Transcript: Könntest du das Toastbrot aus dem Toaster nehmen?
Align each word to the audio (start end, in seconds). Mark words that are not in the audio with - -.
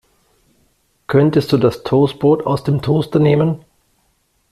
Könntest 1.05 1.51
du 1.51 1.57
das 1.59 1.83
Toastbrot 1.83 2.47
aus 2.47 2.63
dem 2.63 2.81
Toaster 2.81 3.19
nehmen? 3.19 3.63